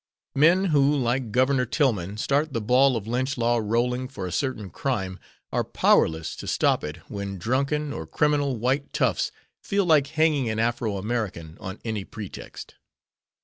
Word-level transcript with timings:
Men 0.33 0.65
who, 0.73 0.97
like 0.97 1.31
Governor 1.31 1.67
Tillman, 1.67 2.17
start 2.17 2.53
the 2.53 2.59
ball 2.59 2.97
of 2.97 3.05
lynch 3.05 3.37
law 3.37 3.59
rolling 3.61 4.07
for 4.07 4.25
a 4.25 4.31
certain 4.31 4.71
crime, 4.71 5.19
are 5.53 5.63
powerless 5.63 6.35
to 6.37 6.47
stop 6.47 6.83
it 6.83 6.97
when 7.07 7.37
drunken 7.37 7.93
or 7.93 8.07
criminal 8.07 8.57
white 8.57 8.93
toughs 8.93 9.31
feel 9.61 9.85
like 9.85 10.07
hanging 10.07 10.49
an 10.49 10.57
Afro 10.57 10.97
American 10.97 11.55
on 11.59 11.77
any 11.85 12.03
pretext. 12.03 12.73